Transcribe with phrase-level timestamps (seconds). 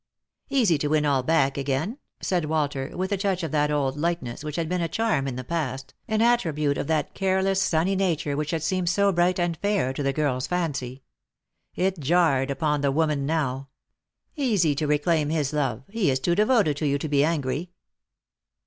[0.49, 4.43] "Easy to win all back again," said Walter, with a touch of that old lightness
[4.43, 7.95] which had been a charm in the past, an attri bute of that careless sunny
[7.95, 11.03] nature which had seemed so bright and fair to the girl's fancy.
[11.75, 13.69] It jarred upon the woman now.
[14.35, 17.69] "Easy to reclaim his love; he is too devoted to you to be angry."